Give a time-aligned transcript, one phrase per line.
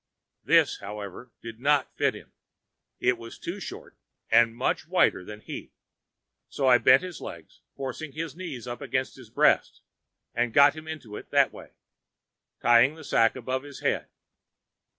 [0.43, 2.31] This, however, did not fit him;
[2.99, 3.95] it was too short
[4.31, 5.73] and much wider than he;
[6.49, 9.81] so I bent his legs, forced his knees up against his breast
[10.33, 11.73] and got him into it that way,
[12.63, 14.07] tying the sack above his head.